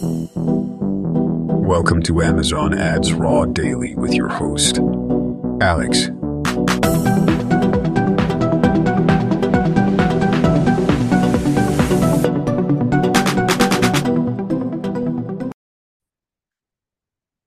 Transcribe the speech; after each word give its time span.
Welcome 0.00 0.28
to 2.04 2.22
Amazon 2.22 2.72
Ads 2.72 3.14
Raw 3.14 3.46
Daily 3.46 3.96
with 3.96 4.14
your 4.14 4.28
host, 4.28 4.78
Alex. 5.60 6.10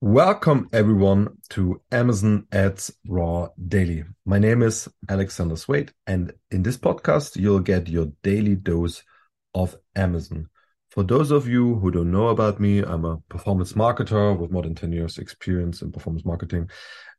Welcome 0.00 0.68
everyone 0.72 1.38
to 1.50 1.80
Amazon 1.92 2.48
Ads 2.50 2.92
Raw 3.06 3.50
Daily. 3.68 4.02
My 4.26 4.40
name 4.40 4.62
is 4.62 4.88
Alexander 5.08 5.54
Swade, 5.54 5.92
and 6.08 6.32
in 6.50 6.64
this 6.64 6.76
podcast, 6.76 7.36
you'll 7.36 7.60
get 7.60 7.88
your 7.88 8.06
daily 8.24 8.56
dose 8.56 9.04
of 9.54 9.76
Amazon. 9.94 10.48
For 10.92 11.02
those 11.02 11.30
of 11.30 11.48
you 11.48 11.76
who 11.76 11.90
don't 11.90 12.10
know 12.10 12.28
about 12.28 12.60
me, 12.60 12.80
I'm 12.80 13.06
a 13.06 13.16
performance 13.30 13.72
marketer 13.72 14.38
with 14.38 14.50
more 14.50 14.60
than 14.60 14.74
10 14.74 14.92
years 14.92 15.16
experience 15.16 15.80
in 15.80 15.90
performance 15.90 16.26
marketing. 16.26 16.68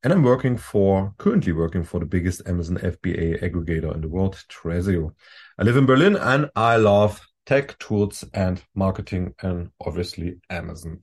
And 0.03 0.13
I'm 0.13 0.21
working 0.21 0.57
for, 0.57 1.11
currently 1.17 1.53
working 1.53 1.83
for 1.83 1.99
the 1.99 2.05
biggest 2.05 2.47
Amazon 2.47 2.77
FBA 2.77 3.41
aggregator 3.41 3.91
in 3.95 4.01
the 4.01 4.07
world, 4.07 4.35
Thrasio. 4.47 5.15
I 5.57 5.63
live 5.63 5.75
in 5.75 5.87
Berlin 5.87 6.17
and 6.17 6.51
I 6.55 6.75
love 6.75 7.19
tech, 7.47 7.75
tools, 7.79 8.23
and 8.35 8.61
marketing, 8.75 9.33
and 9.41 9.71
obviously 9.83 10.35
Amazon. 10.51 10.99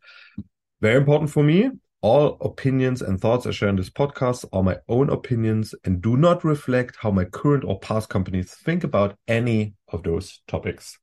Very 0.81 0.99
important 0.99 1.31
for 1.33 1.43
me. 1.43 1.73
All 2.03 2.39
opinions 2.41 3.03
and 3.03 3.21
thoughts 3.21 3.47
I 3.47 3.51
share 3.51 3.71
in 3.71 3.75
this 3.75 3.91
podcast 3.91 4.45
are 4.53 4.63
my 4.63 4.77
own 4.89 5.11
opinions 5.11 5.75
and 5.85 6.01
do 6.01 6.17
not 6.17 6.45
reflect 6.45 6.99
how 7.01 7.11
my 7.11 7.25
current 7.25 7.65
or 7.65 7.81
past 7.81 8.09
companies 8.09 8.55
think 8.55 8.85
about 8.85 9.19
any 9.27 9.75
of 9.89 10.05
those 10.05 10.41
topics. 10.47 10.97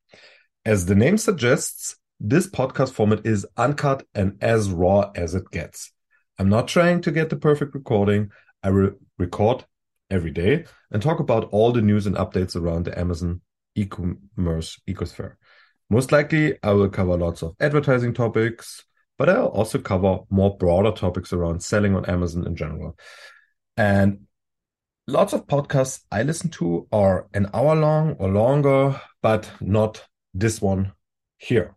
As 0.68 0.86
the 0.86 0.96
name 0.96 1.18
suggests, 1.18 1.96
this 2.20 2.46
podcast 2.46 2.92
format 2.92 3.26
is 3.26 3.48
uncut 3.56 4.06
and 4.14 4.38
as 4.42 4.70
raw 4.70 5.12
as 5.16 5.34
it 5.34 5.50
gets. 5.50 5.94
I'm 6.38 6.50
not 6.50 6.68
trying 6.68 7.00
to 7.04 7.12
get 7.14 7.30
the 7.30 7.38
perfect 7.38 7.74
recording. 7.74 8.32
I 8.62 8.68
re- 8.68 8.92
record 9.18 9.64
every 10.12 10.32
day 10.32 10.66
and 10.92 11.02
talk 11.02 11.22
about 11.22 11.48
all 11.54 11.72
the 11.72 11.82
news 11.82 12.06
and 12.06 12.18
updates 12.18 12.58
around 12.58 12.84
the 12.84 13.00
Amazon 13.00 13.40
e-commerce 13.76 14.78
ecosphere. 14.90 15.36
Most 15.90 16.12
likely, 16.12 16.58
I 16.62 16.74
will 16.74 16.90
cover 16.90 17.16
lots 17.16 17.44
of 17.44 17.56
advertising 17.62 18.14
topics, 18.14 18.84
but 19.18 19.30
I'll 19.30 19.46
also 19.46 19.80
cover 19.80 20.20
more 20.30 20.58
broader 20.58 20.92
topics 20.92 21.32
around 21.32 21.64
selling 21.64 21.96
on 21.96 22.04
Amazon 22.08 22.46
in 22.46 22.58
general. 22.58 22.98
And 23.78 24.28
lots 25.08 25.32
of 25.32 25.48
podcasts 25.48 26.02
I 26.12 26.24
listen 26.24 26.50
to 26.50 26.90
are 26.92 27.28
an 27.34 27.48
hour 27.54 27.74
long 27.74 28.18
or 28.20 28.28
longer, 28.28 29.00
but 29.22 29.50
not 29.62 30.04
this 30.40 30.62
one 30.62 30.94
here. 31.38 31.76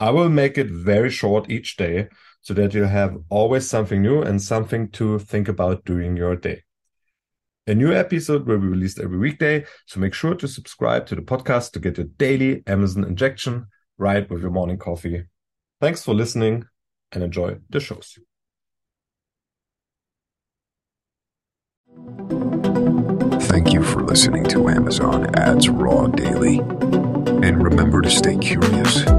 I 0.00 0.10
will 0.10 0.28
make 0.28 0.58
it 0.58 0.70
very 0.70 1.10
short 1.10 1.50
each 1.50 1.76
day 1.76 2.08
so 2.40 2.54
that 2.54 2.74
you 2.74 2.84
have 2.84 3.16
always 3.28 3.68
something 3.68 4.00
new 4.00 4.22
and 4.22 4.40
something 4.40 4.90
to 4.92 5.18
think 5.18 5.48
about 5.48 5.84
during 5.84 6.16
your 6.16 6.36
day. 6.36 6.62
A 7.66 7.74
new 7.74 7.92
episode 7.92 8.46
will 8.46 8.58
be 8.58 8.66
released 8.66 9.00
every 9.00 9.18
weekday, 9.18 9.64
so 9.86 10.00
make 10.00 10.14
sure 10.14 10.34
to 10.34 10.48
subscribe 10.48 11.06
to 11.06 11.14
the 11.14 11.22
podcast 11.22 11.72
to 11.72 11.80
get 11.80 11.98
your 11.98 12.06
daily 12.16 12.62
Amazon 12.66 13.04
injection 13.04 13.66
right 13.98 14.30
with 14.30 14.40
your 14.40 14.50
morning 14.50 14.78
coffee 14.78 15.24
Thanks 15.80 16.04
for 16.04 16.12
listening 16.12 16.64
and 17.12 17.22
enjoy 17.22 17.58
the 17.70 17.80
shows. 17.80 18.18
Thank 23.42 23.72
you 23.72 23.82
for 23.82 24.02
listening 24.02 24.44
to 24.44 24.68
Amazon 24.68 25.34
Ads 25.36 25.68
Raw 25.68 26.08
Daily. 26.08 26.60
Stay 28.08 28.38
curious. 28.38 29.17